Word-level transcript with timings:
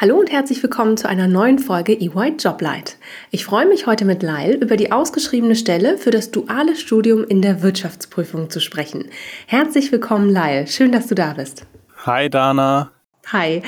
Hallo 0.00 0.18
und 0.18 0.32
herzlich 0.32 0.62
willkommen 0.62 0.96
zu 0.96 1.10
einer 1.10 1.28
neuen 1.28 1.58
Folge 1.58 1.92
EY 1.92 2.36
Joblight. 2.38 2.96
Ich 3.30 3.44
freue 3.44 3.66
mich 3.66 3.86
heute 3.86 4.06
mit 4.06 4.22
Lyle 4.22 4.54
über 4.54 4.78
die 4.78 4.92
ausgeschriebene 4.92 5.54
Stelle 5.54 5.98
für 5.98 6.10
das 6.10 6.30
duale 6.30 6.74
Studium 6.74 7.22
in 7.22 7.42
der 7.42 7.60
Wirtschaftsprüfung 7.60 8.48
zu 8.48 8.60
sprechen. 8.60 9.10
Herzlich 9.46 9.92
willkommen, 9.92 10.30
Lyle. 10.30 10.66
Schön, 10.68 10.90
dass 10.90 11.08
du 11.08 11.14
da 11.14 11.34
bist. 11.34 11.66
Hi, 12.06 12.30
Dana. 12.30 12.92
Hi, 13.26 13.60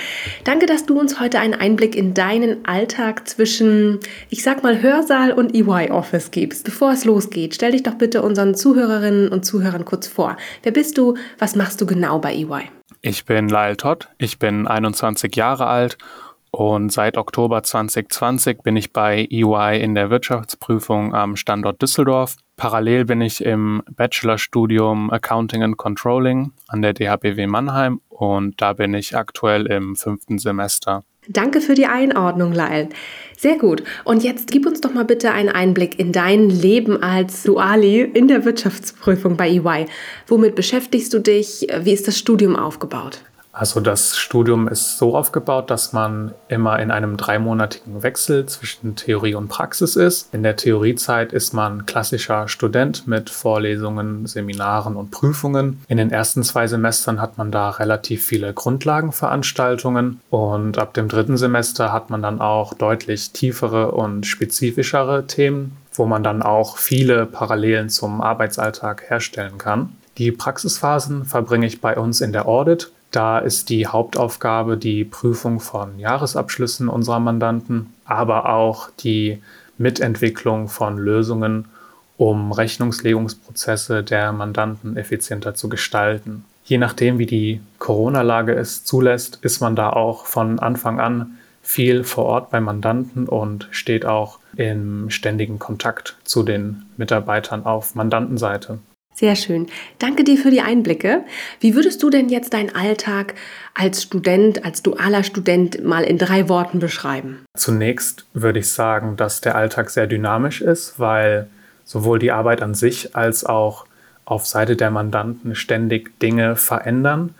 danke, 0.44 0.64
dass 0.64 0.86
du 0.86 0.98
uns 0.98 1.20
heute 1.20 1.38
einen 1.38 1.52
Einblick 1.52 1.94
in 1.94 2.14
deinen 2.14 2.64
Alltag 2.64 3.28
zwischen, 3.28 4.00
ich 4.30 4.42
sag 4.42 4.62
mal, 4.62 4.80
Hörsaal 4.80 5.32
und 5.32 5.54
EY 5.54 5.90
Office 5.90 6.30
gibst. 6.30 6.64
Bevor 6.64 6.92
es 6.92 7.04
losgeht, 7.04 7.56
stell 7.56 7.72
dich 7.72 7.82
doch 7.82 7.96
bitte 7.96 8.22
unseren 8.22 8.54
Zuhörerinnen 8.54 9.28
und 9.28 9.44
Zuhörern 9.44 9.84
kurz 9.84 10.06
vor. 10.06 10.38
Wer 10.62 10.72
bist 10.72 10.96
du? 10.96 11.14
Was 11.38 11.56
machst 11.56 11.78
du 11.82 11.84
genau 11.84 12.20
bei 12.20 12.34
EY? 12.34 12.70
Ich 13.04 13.24
bin 13.24 13.48
Lyle 13.48 13.76
Todd, 13.76 14.08
ich 14.18 14.38
bin 14.38 14.68
21 14.68 15.34
Jahre 15.34 15.66
alt 15.66 15.98
und 16.52 16.92
seit 16.92 17.16
Oktober 17.18 17.64
2020 17.64 18.62
bin 18.62 18.76
ich 18.76 18.92
bei 18.92 19.26
EY 19.28 19.80
in 19.82 19.96
der 19.96 20.08
Wirtschaftsprüfung 20.08 21.12
am 21.12 21.34
Standort 21.34 21.82
Düsseldorf. 21.82 22.36
Parallel 22.56 23.04
bin 23.04 23.20
ich 23.20 23.44
im 23.44 23.82
Bachelorstudium 23.90 25.10
Accounting 25.10 25.64
and 25.64 25.78
Controlling 25.78 26.52
an 26.68 26.80
der 26.80 26.92
DHBW 26.92 27.48
Mannheim 27.48 28.00
und 28.08 28.62
da 28.62 28.72
bin 28.72 28.94
ich 28.94 29.16
aktuell 29.16 29.66
im 29.66 29.96
fünften 29.96 30.38
Semester. 30.38 31.02
Danke 31.28 31.60
für 31.60 31.74
die 31.74 31.86
Einordnung, 31.86 32.52
Lyle. 32.52 32.88
Sehr 33.36 33.56
gut. 33.56 33.82
Und 34.04 34.24
jetzt 34.24 34.50
gib 34.50 34.66
uns 34.66 34.80
doch 34.80 34.92
mal 34.92 35.04
bitte 35.04 35.32
einen 35.32 35.48
Einblick 35.48 35.98
in 35.98 36.12
dein 36.12 36.50
Leben 36.50 37.02
als 37.02 37.44
Duali 37.44 38.00
in 38.02 38.28
der 38.28 38.44
Wirtschaftsprüfung 38.44 39.36
bei 39.36 39.48
EY. 39.48 39.86
Womit 40.26 40.54
beschäftigst 40.54 41.12
du 41.14 41.20
dich? 41.20 41.66
Wie 41.80 41.92
ist 41.92 42.08
das 42.08 42.18
Studium 42.18 42.56
aufgebaut? 42.56 43.20
Also 43.52 43.80
das 43.80 44.16
Studium 44.16 44.66
ist 44.66 44.96
so 44.96 45.14
aufgebaut, 45.14 45.70
dass 45.70 45.92
man 45.92 46.32
immer 46.48 46.78
in 46.78 46.90
einem 46.90 47.18
dreimonatigen 47.18 48.02
Wechsel 48.02 48.46
zwischen 48.46 48.96
Theorie 48.96 49.34
und 49.34 49.48
Praxis 49.48 49.94
ist. 49.94 50.32
In 50.32 50.42
der 50.42 50.56
Theoriezeit 50.56 51.34
ist 51.34 51.52
man 51.52 51.84
klassischer 51.84 52.48
Student 52.48 53.06
mit 53.06 53.28
Vorlesungen, 53.28 54.26
Seminaren 54.26 54.96
und 54.96 55.10
Prüfungen. 55.10 55.82
In 55.88 55.98
den 55.98 56.10
ersten 56.10 56.42
zwei 56.42 56.66
Semestern 56.66 57.20
hat 57.20 57.36
man 57.36 57.52
da 57.52 57.68
relativ 57.68 58.24
viele 58.24 58.54
Grundlagenveranstaltungen 58.54 60.20
und 60.30 60.78
ab 60.78 60.94
dem 60.94 61.08
dritten 61.08 61.36
Semester 61.36 61.92
hat 61.92 62.08
man 62.08 62.22
dann 62.22 62.40
auch 62.40 62.72
deutlich 62.72 63.32
tiefere 63.32 63.92
und 63.92 64.26
spezifischere 64.26 65.26
Themen, 65.26 65.76
wo 65.92 66.06
man 66.06 66.24
dann 66.24 66.42
auch 66.42 66.78
viele 66.78 67.26
Parallelen 67.26 67.90
zum 67.90 68.22
Arbeitsalltag 68.22 69.10
herstellen 69.10 69.58
kann. 69.58 69.94
Die 70.16 70.32
Praxisphasen 70.32 71.26
verbringe 71.26 71.66
ich 71.66 71.82
bei 71.82 71.98
uns 71.98 72.22
in 72.22 72.32
der 72.32 72.46
Audit. 72.46 72.90
Da 73.12 73.38
ist 73.38 73.68
die 73.68 73.86
Hauptaufgabe 73.86 74.78
die 74.78 75.04
Prüfung 75.04 75.60
von 75.60 75.98
Jahresabschlüssen 75.98 76.88
unserer 76.88 77.20
Mandanten, 77.20 77.92
aber 78.06 78.48
auch 78.48 78.88
die 78.90 79.42
Mitentwicklung 79.76 80.68
von 80.68 80.96
Lösungen, 80.96 81.66
um 82.16 82.52
Rechnungslegungsprozesse 82.52 84.02
der 84.02 84.32
Mandanten 84.32 84.96
effizienter 84.96 85.54
zu 85.54 85.68
gestalten. 85.68 86.44
Je 86.64 86.78
nachdem, 86.78 87.18
wie 87.18 87.26
die 87.26 87.60
Corona-Lage 87.78 88.54
es 88.54 88.84
zulässt, 88.84 89.40
ist 89.42 89.60
man 89.60 89.76
da 89.76 89.90
auch 89.90 90.24
von 90.24 90.58
Anfang 90.58 90.98
an 90.98 91.38
viel 91.60 92.04
vor 92.04 92.24
Ort 92.24 92.50
bei 92.50 92.60
Mandanten 92.60 93.28
und 93.28 93.68
steht 93.72 94.06
auch 94.06 94.38
im 94.56 95.10
ständigen 95.10 95.58
Kontakt 95.58 96.16
zu 96.24 96.42
den 96.42 96.84
Mitarbeitern 96.96 97.66
auf 97.66 97.94
Mandantenseite. 97.94 98.78
Sehr 99.14 99.36
schön. 99.36 99.66
Danke 99.98 100.24
dir 100.24 100.38
für 100.38 100.50
die 100.50 100.62
Einblicke. 100.62 101.24
Wie 101.60 101.74
würdest 101.74 102.02
du 102.02 102.08
denn 102.08 102.28
jetzt 102.28 102.54
deinen 102.54 102.74
Alltag 102.74 103.34
als 103.74 104.02
Student, 104.02 104.64
als 104.64 104.82
dualer 104.82 105.22
Student 105.22 105.84
mal 105.84 106.02
in 106.02 106.18
drei 106.18 106.48
Worten 106.48 106.78
beschreiben? 106.78 107.44
Zunächst 107.56 108.24
würde 108.32 108.60
ich 108.60 108.70
sagen, 108.70 109.16
dass 109.16 109.40
der 109.40 109.54
Alltag 109.54 109.90
sehr 109.90 110.06
dynamisch 110.06 110.62
ist, 110.62 110.98
weil 110.98 111.48
sowohl 111.84 112.18
die 112.18 112.32
Arbeit 112.32 112.62
an 112.62 112.74
sich 112.74 113.14
als 113.14 113.44
auch 113.44 113.86
auf 114.24 114.46
Seite 114.46 114.76
der 114.76 114.90
Mandanten 114.90 115.54
ständig 115.54 116.18
Dinge 116.20 116.56
verändern. 116.56 117.34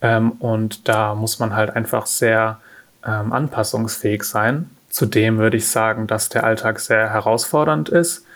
Ähm, 0.00 0.32
und 0.32 0.88
da 0.88 1.14
muss 1.14 1.38
man 1.38 1.54
halt 1.54 1.70
einfach 1.70 2.06
sehr 2.06 2.60
ähm, 3.06 3.32
anpassungsfähig 3.32 4.24
sein. 4.24 4.70
Zudem 4.88 5.38
würde 5.38 5.56
ich 5.56 5.68
sagen, 5.68 6.06
dass 6.06 6.28
der 6.28 6.44
Alltag 6.44 6.80
sehr 6.80 7.10
herausfordernd 7.10 7.88
ist 7.88 8.26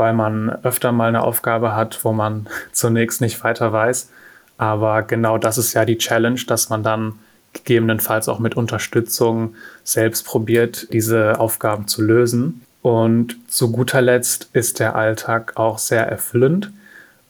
weil 0.00 0.14
man 0.14 0.48
öfter 0.64 0.92
mal 0.92 1.08
eine 1.08 1.22
Aufgabe 1.22 1.76
hat, 1.76 2.02
wo 2.06 2.12
man 2.12 2.48
zunächst 2.72 3.20
nicht 3.20 3.44
weiter 3.44 3.70
weiß. 3.70 4.10
Aber 4.56 5.02
genau 5.02 5.36
das 5.36 5.58
ist 5.58 5.74
ja 5.74 5.84
die 5.84 5.98
Challenge, 5.98 6.40
dass 6.46 6.70
man 6.70 6.82
dann 6.82 7.18
gegebenenfalls 7.52 8.26
auch 8.28 8.38
mit 8.38 8.56
Unterstützung 8.56 9.54
selbst 9.84 10.24
probiert, 10.24 10.90
diese 10.92 11.38
Aufgaben 11.38 11.86
zu 11.86 12.00
lösen. 12.00 12.62
Und 12.80 13.36
zu 13.50 13.70
guter 13.70 14.00
Letzt 14.00 14.48
ist 14.54 14.80
der 14.80 14.94
Alltag 14.96 15.52
auch 15.56 15.78
sehr 15.78 16.06
erfüllend, 16.06 16.72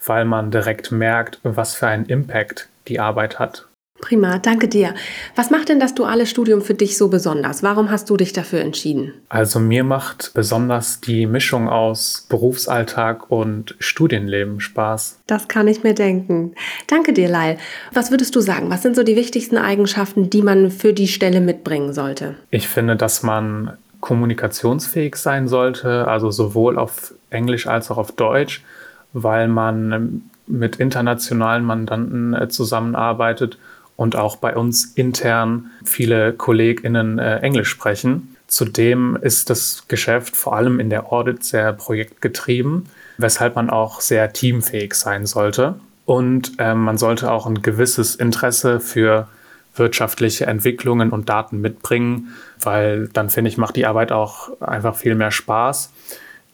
weil 0.06 0.24
man 0.24 0.52
direkt 0.52 0.92
merkt, 0.92 1.40
was 1.42 1.74
für 1.74 1.88
einen 1.88 2.06
Impact 2.06 2.68
die 2.86 3.00
Arbeit 3.00 3.40
hat. 3.40 3.66
Prima, 4.00 4.38
danke 4.38 4.68
dir. 4.68 4.94
Was 5.36 5.50
macht 5.50 5.68
denn 5.68 5.80
das 5.80 5.94
duale 5.94 6.26
Studium 6.26 6.62
für 6.62 6.74
dich 6.74 6.96
so 6.96 7.08
besonders? 7.08 7.62
Warum 7.62 7.90
hast 7.90 8.08
du 8.10 8.16
dich 8.16 8.32
dafür 8.32 8.60
entschieden? 8.60 9.12
Also 9.28 9.60
mir 9.60 9.84
macht 9.84 10.32
besonders 10.34 11.00
die 11.00 11.26
Mischung 11.26 11.68
aus 11.68 12.26
Berufsalltag 12.28 13.30
und 13.30 13.74
Studienleben 13.78 14.60
Spaß. 14.60 15.20
Das 15.26 15.48
kann 15.48 15.68
ich 15.68 15.82
mir 15.82 15.94
denken. 15.94 16.54
Danke 16.86 17.12
dir, 17.12 17.28
Lyle. 17.28 17.58
Was 17.92 18.10
würdest 18.10 18.34
du 18.34 18.40
sagen? 18.40 18.70
Was 18.70 18.82
sind 18.82 18.96
so 18.96 19.02
die 19.02 19.16
wichtigsten 19.16 19.58
Eigenschaften, 19.58 20.30
die 20.30 20.42
man 20.42 20.70
für 20.70 20.92
die 20.92 21.08
Stelle 21.08 21.40
mitbringen 21.40 21.92
sollte? 21.92 22.36
Ich 22.50 22.68
finde, 22.68 22.96
dass 22.96 23.22
man 23.22 23.76
kommunikationsfähig 24.00 25.16
sein 25.16 25.46
sollte, 25.46 26.08
also 26.08 26.30
sowohl 26.30 26.78
auf 26.78 27.14
Englisch 27.28 27.66
als 27.66 27.90
auch 27.90 27.98
auf 27.98 28.12
Deutsch, 28.12 28.64
weil 29.12 29.48
man 29.48 30.22
mit 30.46 30.76
internationalen 30.76 31.64
Mandanten 31.64 32.34
äh, 32.34 32.48
zusammenarbeitet 32.48 33.58
und 34.00 34.16
auch 34.16 34.36
bei 34.36 34.56
uns 34.56 34.86
intern 34.94 35.72
viele 35.84 36.32
KollegInnen 36.32 37.18
äh, 37.18 37.40
Englisch 37.40 37.68
sprechen. 37.68 38.34
Zudem 38.46 39.18
ist 39.20 39.50
das 39.50 39.84
Geschäft 39.88 40.36
vor 40.36 40.56
allem 40.56 40.80
in 40.80 40.88
der 40.88 41.12
Audit 41.12 41.44
sehr 41.44 41.74
projektgetrieben, 41.74 42.86
weshalb 43.18 43.56
man 43.56 43.68
auch 43.68 44.00
sehr 44.00 44.32
teamfähig 44.32 44.94
sein 44.94 45.26
sollte. 45.26 45.74
Und 46.06 46.52
äh, 46.56 46.74
man 46.74 46.96
sollte 46.96 47.30
auch 47.30 47.44
ein 47.44 47.60
gewisses 47.60 48.14
Interesse 48.14 48.80
für 48.80 49.28
wirtschaftliche 49.74 50.46
Entwicklungen 50.46 51.10
und 51.10 51.28
Daten 51.28 51.60
mitbringen, 51.60 52.34
weil 52.58 53.08
dann 53.08 53.28
finde 53.28 53.50
ich, 53.50 53.58
macht 53.58 53.76
die 53.76 53.84
Arbeit 53.84 54.12
auch 54.12 54.62
einfach 54.62 54.96
viel 54.96 55.14
mehr 55.14 55.30
Spaß. 55.30 55.92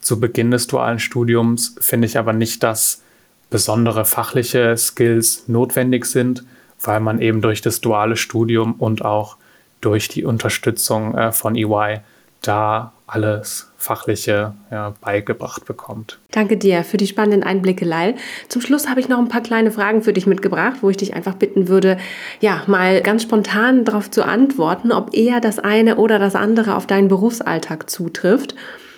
Zu 0.00 0.19
Beginn 0.19 0.50
des 0.50 0.67
dualen 0.67 0.99
Studiums 0.99 1.76
finde 1.79 2.06
ich 2.06 2.19
aber 2.19 2.32
nicht, 2.32 2.65
dass 2.65 3.03
besondere 3.50 4.05
fachliche 4.05 4.76
Skills 4.76 5.44
notwendig 5.47 6.06
sind, 6.06 6.44
weil 6.81 7.00
man 7.00 7.20
eben 7.20 7.40
durch 7.40 7.61
das 7.61 7.81
duale 7.81 8.17
Studium 8.17 8.75
und 8.75 9.05
auch 9.05 9.37
durch 9.81 10.08
die 10.08 10.25
Unterstützung 10.25 11.17
äh, 11.17 11.32
von 11.32 11.56
EY 11.56 12.00
da 12.43 12.93
alles 13.06 13.70
Fachliche 13.76 14.55
ja, 14.70 14.94
beigebracht 15.00 15.64
bekommt. 15.64 16.19
Danke 16.32 16.56
dir 16.56 16.82
für 16.82 16.96
die 16.96 17.06
spannenden 17.06 17.44
Einblicke, 17.44 17.84
Lyle. 17.84 18.17
Zum 18.49 18.62
Schluss 18.62 18.88
habe 18.88 18.99
ich 18.99 19.08
noch 19.08 19.19
ein 19.19 19.28
paar 19.28 19.43
kleine 19.43 19.70
Fragen 19.70 20.02
für 20.02 20.12
dich 20.12 20.26
mitgebracht, 20.26 20.78
wo 20.81 20.90
ich 20.90 20.96
dich 20.96 21.14
einfach 21.14 21.34
bitten 21.34 21.69
würde, 21.69 21.99
ja, 22.40 22.62
mal 22.67 23.00
ganz 23.02 23.23
spontan 23.23 23.84
darauf 23.84 24.11
zu 24.11 24.25
antworten, 24.25 24.90
ob 24.90 25.14
eher 25.14 25.40
das 25.40 25.61
eine 25.61 25.96
oder 25.96 26.19
das 26.19 26.34
andere 26.34 26.75
auf 26.75 26.87
deinen 26.87 27.08
Berufsalltag 27.08 27.88
zutrifft. 27.88 28.56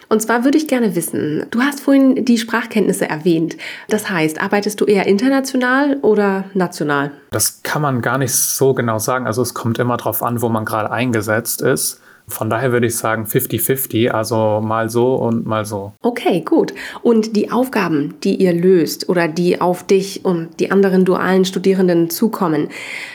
Und 0.09 0.23
zwar 0.23 0.45
würde 0.45 0.57
ich 0.57 0.67
gerne 0.69 0.95
wissen, 0.95 1.45
du 1.51 1.61
hast 1.61 1.81
vorhin 1.81 2.25
die 2.25 2.39
Sprachkenntnisse 2.39 3.09
erwähnt. 3.09 3.57
Das 3.89 4.09
heißt, 4.09 4.41
arbeitest 4.41 4.81
du 4.81 4.87
eher 4.87 5.07
international 5.07 5.99
oder 6.01 6.45
national? 6.55 7.11
Das 7.31 7.63
kann 7.63 7.83
man 7.83 8.01
gar 8.01 8.17
nicht 8.17 8.33
so 8.33 8.73
genau 8.73 8.99
sagen. 8.99 9.27
Also 9.27 9.43
es 9.43 9.53
kommt 9.53 9.79
immer 9.79 9.99
darauf 9.99 10.23
an, 10.23 10.41
wo 10.41 10.49
man 10.49 10.65
gerade 10.65 10.91
eingesetzt 10.91 11.61
ist. 11.61 12.01
Von 12.29 12.51
daher 12.51 12.73
würde 12.73 12.87
ich 12.87 12.97
sagen 12.97 13.25
50-50, 13.25 14.09
also 14.09 14.61
mal 14.63 14.91
so 14.91 15.15
und 15.15 15.47
mal 15.47 15.65
so. 15.65 15.93
Okay, 16.03 16.43
gut. 16.43 16.75
Und 17.03 17.37
die 17.37 17.51
Aufgaben, 17.51 18.15
die 18.23 18.37
ihr 18.37 18.53
löst 18.53 19.09
oder 19.09 19.29
die 19.29 19.61
auf 19.61 19.85
dich 19.85 20.25
und 20.25 20.61
die 20.61 20.71
anderen 20.71 21.05
dualen 21.05 21.45
Studierenden 21.45 22.11
zukommen, 22.11 22.69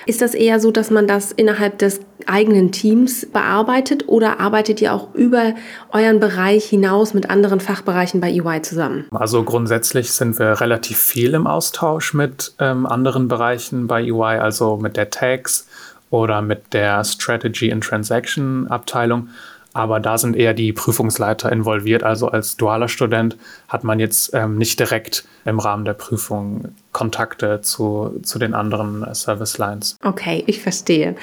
ist 0.05 0.21
das 0.21 0.33
eher 0.33 0.59
so, 0.59 0.71
dass 0.71 0.91
man 0.91 1.07
das 1.07 1.31
innerhalb 1.31 1.77
des 1.77 2.01
eigenen 2.27 2.71
Teams 2.71 3.25
bearbeitet 3.25 4.07
oder 4.07 4.39
arbeitet 4.39 4.81
ihr 4.81 4.93
auch 4.93 5.13
über 5.13 5.53
euren 5.91 6.19
Bereich 6.19 6.65
hinaus 6.65 7.13
mit 7.13 7.29
anderen 7.29 7.59
Fachbereichen 7.59 8.21
bei 8.21 8.31
EY 8.31 8.61
zusammen? 8.61 9.05
Also 9.11 9.43
grundsätzlich 9.43 10.11
sind 10.11 10.39
wir 10.39 10.61
relativ 10.61 10.97
viel 10.97 11.33
im 11.33 11.47
Austausch 11.47 12.13
mit 12.13 12.53
ähm, 12.59 12.85
anderen 12.85 13.27
Bereichen 13.27 13.87
bei 13.87 14.03
EY, 14.03 14.39
also 14.39 14.77
mit 14.77 14.97
der 14.97 15.09
Tags 15.09 15.67
oder 16.13 16.43
mit 16.43 16.73
der 16.73 17.03
Strategy 17.03 17.71
and 17.71 17.83
Transaction 17.83 18.67
Abteilung. 18.67 19.29
Aber 19.75 19.99
da 19.99 20.19
sind 20.19 20.35
eher 20.35 20.53
die 20.53 20.71
Prüfungsleiter 20.71 21.51
involviert. 21.51 22.03
Also 22.03 22.27
als 22.27 22.55
dualer 22.55 22.87
Student 22.87 23.35
hat 23.67 23.83
man 23.83 23.99
jetzt 23.99 24.31
ähm, 24.35 24.59
nicht 24.59 24.79
direkt 24.79 25.25
im 25.45 25.57
Rahmen 25.57 25.85
der 25.85 25.95
Prüfung 25.95 26.75
Kontakte 26.91 27.61
zu, 27.61 28.19
zu 28.21 28.37
den 28.37 28.53
anderen 28.53 29.03
Service 29.15 29.57
Lines. 29.57 29.97
Okay, 30.03 30.43
ich 30.45 30.61
verstehe. 30.61 31.15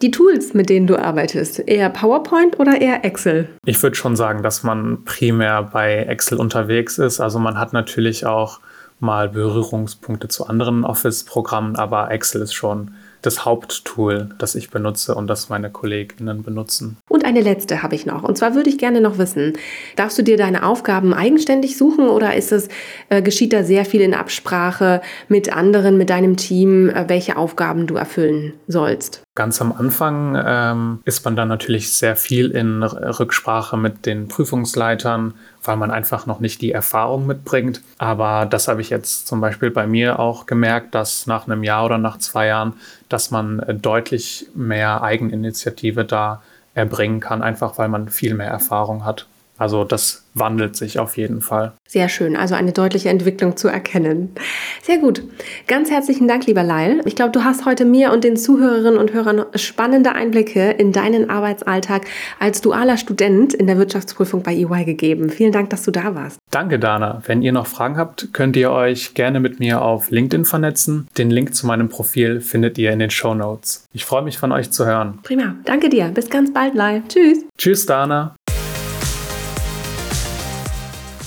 Die 0.00 0.10
Tools, 0.10 0.54
mit 0.54 0.70
denen 0.70 0.86
du 0.86 0.96
arbeitest, 0.96 1.68
eher 1.68 1.90
PowerPoint 1.90 2.58
oder 2.58 2.80
eher 2.80 3.04
Excel? 3.04 3.50
Ich 3.66 3.82
würde 3.82 3.96
schon 3.96 4.16
sagen, 4.16 4.42
dass 4.42 4.62
man 4.62 5.04
primär 5.04 5.64
bei 5.64 5.96
Excel 6.04 6.38
unterwegs 6.38 6.96
ist. 6.96 7.20
Also 7.20 7.38
man 7.38 7.58
hat 7.58 7.74
natürlich 7.74 8.24
auch 8.24 8.60
mal 9.00 9.28
Berührungspunkte 9.28 10.28
zu 10.28 10.46
anderen 10.46 10.84
Office-Programmen, 10.86 11.76
aber 11.76 12.10
Excel 12.10 12.40
ist 12.40 12.54
schon 12.54 12.92
das 13.22 13.44
Haupttool, 13.44 14.30
das 14.38 14.54
ich 14.54 14.70
benutze 14.70 15.14
und 15.14 15.26
das 15.26 15.48
meine 15.48 15.70
Kolleginnen 15.70 16.42
benutzen. 16.42 16.96
Und 17.08 17.19
eine 17.30 17.40
letzte 17.40 17.82
habe 17.82 17.94
ich 17.94 18.06
noch. 18.06 18.24
Und 18.24 18.36
zwar 18.36 18.54
würde 18.54 18.68
ich 18.68 18.76
gerne 18.76 19.00
noch 19.00 19.16
wissen, 19.16 19.54
darfst 19.96 20.18
du 20.18 20.22
dir 20.22 20.36
deine 20.36 20.64
Aufgaben 20.64 21.14
eigenständig 21.14 21.76
suchen 21.76 22.08
oder 22.08 22.34
ist 22.34 22.52
es, 22.52 22.68
äh, 23.08 23.22
geschieht 23.22 23.52
da 23.52 23.62
sehr 23.62 23.84
viel 23.84 24.00
in 24.00 24.14
Absprache 24.14 25.00
mit 25.28 25.56
anderen, 25.56 25.96
mit 25.96 26.10
deinem 26.10 26.36
Team, 26.36 26.90
äh, 26.90 27.08
welche 27.08 27.36
Aufgaben 27.36 27.86
du 27.86 27.94
erfüllen 27.94 28.54
sollst? 28.66 29.22
Ganz 29.36 29.60
am 29.62 29.72
Anfang 29.72 30.36
ähm, 30.44 30.98
ist 31.04 31.24
man 31.24 31.36
dann 31.36 31.48
natürlich 31.48 31.92
sehr 31.92 32.16
viel 32.16 32.50
in 32.50 32.82
Rücksprache 32.82 33.76
mit 33.76 34.04
den 34.04 34.26
Prüfungsleitern, 34.26 35.34
weil 35.62 35.76
man 35.76 35.92
einfach 35.92 36.26
noch 36.26 36.40
nicht 36.40 36.60
die 36.60 36.72
Erfahrung 36.72 37.26
mitbringt. 37.26 37.80
Aber 37.98 38.44
das 38.44 38.66
habe 38.66 38.80
ich 38.80 38.90
jetzt 38.90 39.28
zum 39.28 39.40
Beispiel 39.40 39.70
bei 39.70 39.86
mir 39.86 40.18
auch 40.18 40.46
gemerkt, 40.46 40.96
dass 40.96 41.28
nach 41.28 41.46
einem 41.46 41.62
Jahr 41.62 41.86
oder 41.86 41.98
nach 41.98 42.18
zwei 42.18 42.48
Jahren, 42.48 42.74
dass 43.08 43.30
man 43.30 43.60
äh, 43.60 43.74
deutlich 43.74 44.48
mehr 44.54 45.02
Eigeninitiative 45.02 46.04
da 46.04 46.42
erbringen 46.74 47.20
kann, 47.20 47.42
einfach 47.42 47.78
weil 47.78 47.88
man 47.88 48.08
viel 48.08 48.34
mehr 48.34 48.50
Erfahrung 48.50 49.04
hat. 49.04 49.26
Also 49.60 49.84
das 49.84 50.24
wandelt 50.32 50.74
sich 50.74 50.98
auf 50.98 51.18
jeden 51.18 51.42
Fall. 51.42 51.72
Sehr 51.86 52.08
schön, 52.08 52.34
also 52.34 52.54
eine 52.54 52.72
deutliche 52.72 53.10
Entwicklung 53.10 53.58
zu 53.58 53.68
erkennen. 53.68 54.32
Sehr 54.82 54.96
gut. 54.96 55.22
Ganz 55.66 55.90
herzlichen 55.90 56.26
Dank, 56.26 56.46
lieber 56.46 56.62
Lyle. 56.62 57.02
Ich 57.04 57.14
glaube, 57.14 57.32
du 57.32 57.44
hast 57.44 57.66
heute 57.66 57.84
mir 57.84 58.10
und 58.10 58.24
den 58.24 58.38
Zuhörerinnen 58.38 58.98
und 58.98 59.12
Hörern 59.12 59.44
spannende 59.56 60.12
Einblicke 60.12 60.70
in 60.70 60.92
deinen 60.92 61.28
Arbeitsalltag 61.28 62.06
als 62.38 62.62
dualer 62.62 62.96
Student 62.96 63.52
in 63.52 63.66
der 63.66 63.76
Wirtschaftsprüfung 63.76 64.42
bei 64.42 64.54
EY 64.54 64.86
gegeben. 64.86 65.28
Vielen 65.28 65.52
Dank, 65.52 65.68
dass 65.68 65.82
du 65.82 65.90
da 65.90 66.14
warst. 66.14 66.38
Danke, 66.50 66.78
Dana. 66.78 67.20
Wenn 67.26 67.42
ihr 67.42 67.52
noch 67.52 67.66
Fragen 67.66 67.98
habt, 67.98 68.32
könnt 68.32 68.56
ihr 68.56 68.70
euch 68.70 69.12
gerne 69.12 69.40
mit 69.40 69.60
mir 69.60 69.82
auf 69.82 70.10
LinkedIn 70.10 70.46
vernetzen. 70.46 71.06
Den 71.18 71.30
Link 71.30 71.54
zu 71.54 71.66
meinem 71.66 71.90
Profil 71.90 72.40
findet 72.40 72.78
ihr 72.78 72.92
in 72.92 72.98
den 72.98 73.10
Show 73.10 73.34
Notes. 73.34 73.84
Ich 73.92 74.06
freue 74.06 74.22
mich 74.22 74.38
von 74.38 74.52
euch 74.52 74.70
zu 74.70 74.86
hören. 74.86 75.18
Prima. 75.22 75.56
Danke 75.66 75.90
dir. 75.90 76.06
Bis 76.06 76.30
ganz 76.30 76.50
bald, 76.50 76.72
Lyle. 76.72 77.02
Tschüss. 77.08 77.44
Tschüss, 77.58 77.84
Dana. 77.84 78.34